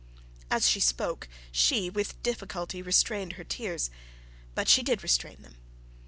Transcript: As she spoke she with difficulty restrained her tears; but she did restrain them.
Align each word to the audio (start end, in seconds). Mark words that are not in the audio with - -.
As 0.49 0.67
she 0.67 0.79
spoke 0.79 1.27
she 1.51 1.87
with 1.87 2.23
difficulty 2.23 2.81
restrained 2.81 3.33
her 3.33 3.43
tears; 3.43 3.91
but 4.55 4.67
she 4.67 4.81
did 4.81 5.03
restrain 5.03 5.43
them. 5.43 5.57